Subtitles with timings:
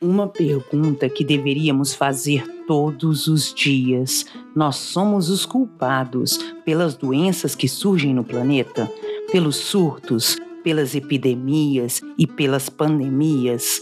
[0.00, 4.26] Uma pergunta que deveríamos fazer todos os dias.
[4.54, 8.92] Nós somos os culpados pelas doenças que surgem no planeta,
[9.32, 13.80] pelos surtos, pelas epidemias e pelas pandemias.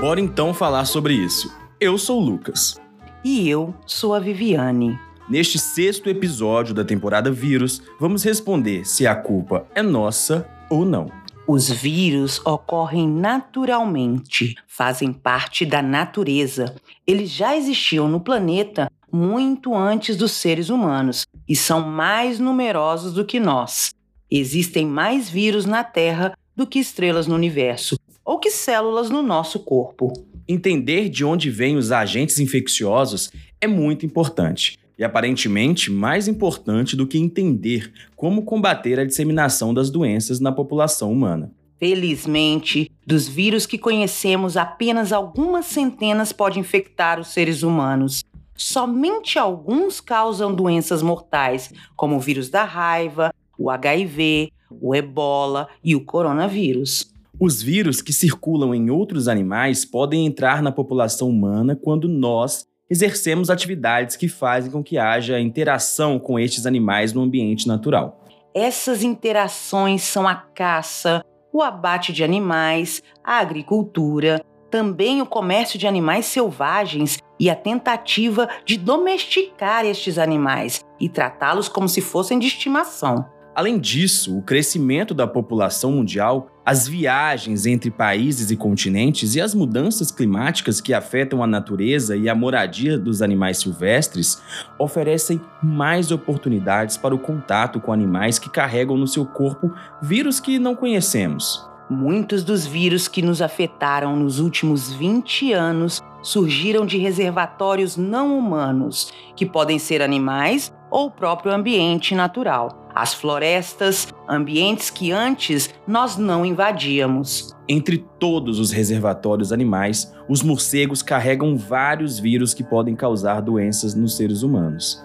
[0.00, 1.52] Bora então falar sobre isso.
[1.80, 2.80] Eu sou o Lucas.
[3.24, 4.96] E eu sou a Viviane.
[5.28, 11.23] Neste sexto episódio da temporada Vírus, vamos responder se a culpa é nossa ou não.
[11.46, 16.74] Os vírus ocorrem naturalmente, fazem parte da natureza.
[17.06, 23.26] Eles já existiam no planeta muito antes dos seres humanos e são mais numerosos do
[23.26, 23.94] que nós.
[24.30, 29.58] Existem mais vírus na Terra do que estrelas no universo, ou que células no nosso
[29.60, 30.14] corpo.
[30.48, 33.30] Entender de onde vêm os agentes infecciosos
[33.60, 39.90] é muito importante e aparentemente mais importante do que entender como combater a disseminação das
[39.90, 41.50] doenças na população humana.
[41.78, 48.24] Felizmente, dos vírus que conhecemos, apenas algumas centenas podem infectar os seres humanos.
[48.56, 55.96] Somente alguns causam doenças mortais, como o vírus da raiva, o HIV, o ebola e
[55.96, 57.12] o coronavírus.
[57.38, 63.50] Os vírus que circulam em outros animais podem entrar na população humana quando nós exercemos
[63.50, 68.24] atividades que fazem com que haja interação com estes animais no ambiente natural.
[68.54, 75.86] Essas interações são a caça, o abate de animais, a agricultura, também o comércio de
[75.86, 82.46] animais selvagens e a tentativa de domesticar estes animais e tratá-los como se fossem de
[82.46, 83.24] estimação.
[83.54, 89.54] Além disso, o crescimento da população mundial, as viagens entre países e continentes e as
[89.54, 94.42] mudanças climáticas que afetam a natureza e a moradia dos animais silvestres
[94.76, 100.58] oferecem mais oportunidades para o contato com animais que carregam no seu corpo vírus que
[100.58, 101.64] não conhecemos.
[101.88, 109.12] Muitos dos vírus que nos afetaram nos últimos 20 anos surgiram de reservatórios não humanos,
[109.36, 116.16] que podem ser animais ou o próprio ambiente natural as florestas, ambientes que antes nós
[116.16, 117.54] não invadíamos.
[117.68, 124.16] Entre todos os reservatórios animais, os morcegos carregam vários vírus que podem causar doenças nos
[124.16, 125.02] seres humanos.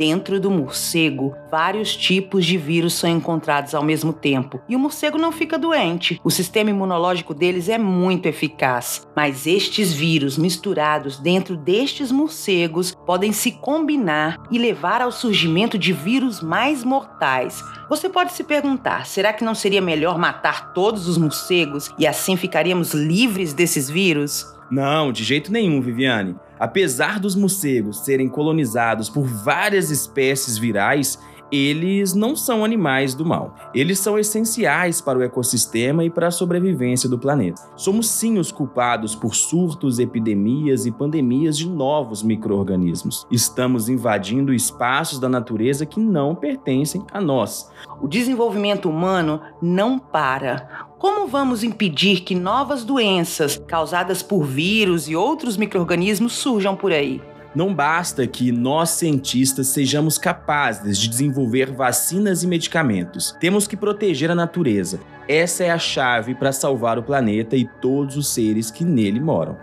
[0.00, 5.18] Dentro do morcego, vários tipos de vírus são encontrados ao mesmo tempo e o morcego
[5.18, 6.18] não fica doente.
[6.24, 9.06] O sistema imunológico deles é muito eficaz.
[9.14, 15.92] Mas estes vírus misturados dentro destes morcegos podem se combinar e levar ao surgimento de
[15.92, 17.62] vírus mais mortais.
[17.90, 22.38] Você pode se perguntar: será que não seria melhor matar todos os morcegos e assim
[22.38, 24.46] ficaríamos livres desses vírus?
[24.70, 26.36] Não, de jeito nenhum, Viviane.
[26.60, 31.18] Apesar dos morcegos serem colonizados por várias espécies virais,
[31.50, 33.54] eles não são animais do mal.
[33.74, 37.62] Eles são essenciais para o ecossistema e para a sobrevivência do planeta.
[37.76, 43.26] Somos sim os culpados por surtos, epidemias e pandemias de novos micro-organismos.
[43.30, 47.70] Estamos invadindo espaços da natureza que não pertencem a nós.
[48.00, 50.88] O desenvolvimento humano não para.
[50.98, 57.20] Como vamos impedir que novas doenças causadas por vírus e outros micro-organismos surjam por aí?
[57.52, 63.36] Não basta que nós cientistas sejamos capazes de desenvolver vacinas e medicamentos.
[63.40, 65.00] Temos que proteger a natureza.
[65.28, 69.58] Essa é a chave para salvar o planeta e todos os seres que nele moram.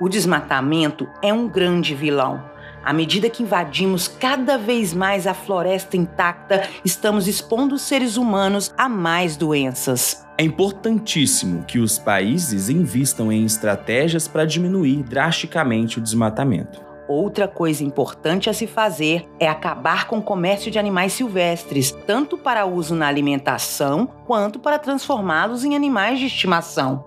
[0.00, 2.44] O desmatamento é um grande vilão.
[2.84, 8.72] À medida que invadimos cada vez mais a floresta intacta, estamos expondo os seres humanos
[8.76, 10.24] a mais doenças.
[10.38, 16.91] É importantíssimo que os países invistam em estratégias para diminuir drasticamente o desmatamento.
[17.12, 22.38] Outra coisa importante a se fazer é acabar com o comércio de animais silvestres, tanto
[22.38, 27.04] para uso na alimentação quanto para transformá-los em animais de estimação.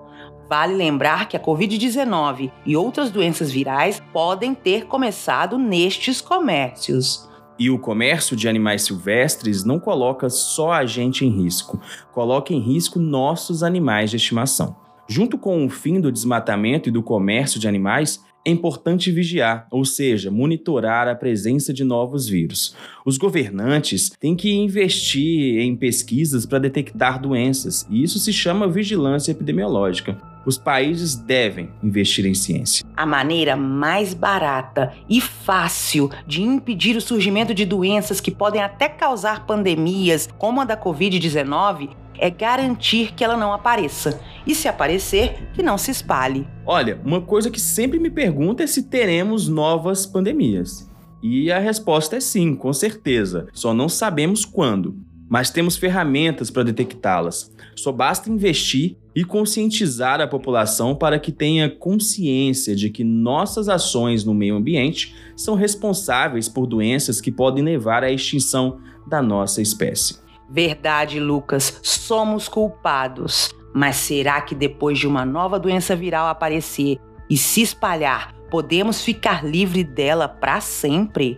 [0.47, 7.27] Vale lembrar que a Covid-19 e outras doenças virais podem ter começado nestes comércios.
[7.57, 12.59] E o comércio de animais silvestres não coloca só a gente em risco, coloca em
[12.59, 14.75] risco nossos animais de estimação.
[15.07, 19.83] Junto com o fim do desmatamento e do comércio de animais, é importante vigiar, ou
[19.83, 22.75] seja, monitorar a presença de novos vírus.
[23.03, 29.31] Os governantes têm que investir em pesquisas para detectar doenças, e isso se chama vigilância
[29.31, 30.15] epidemiológica.
[30.45, 32.85] Os países devem investir em ciência.
[32.95, 38.87] A maneira mais barata e fácil de impedir o surgimento de doenças que podem até
[38.87, 44.19] causar pandemias, como a da Covid-19, é garantir que ela não apareça.
[44.45, 46.47] E se aparecer, que não se espalhe.
[46.65, 50.89] Olha, uma coisa que sempre me pergunta é se teremos novas pandemias.
[51.23, 53.47] E a resposta é sim, com certeza.
[53.53, 54.95] Só não sabemos quando.
[55.27, 57.51] mas temos ferramentas para detectá-las.
[57.75, 64.23] Só basta investir e conscientizar a população para que tenha consciência de que nossas ações
[64.23, 70.24] no meio ambiente são responsáveis por doenças que podem levar à extinção da nossa espécie.
[70.49, 73.49] Verdade, Lucas, somos culpados.
[73.73, 76.97] Mas será que depois de uma nova doença viral aparecer
[77.29, 81.37] e se espalhar, podemos ficar livre dela para sempre?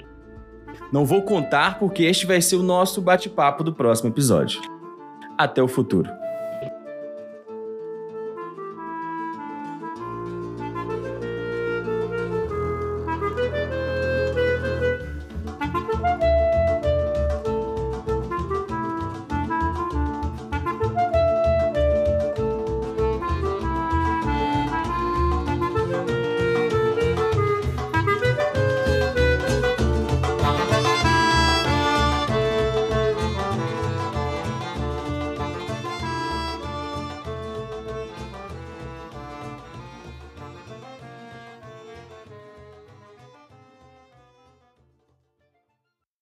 [0.91, 4.61] Não vou contar porque este vai ser o nosso bate-papo do próximo episódio.
[5.37, 6.09] Até o futuro.